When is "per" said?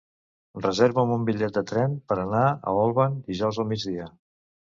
2.11-2.17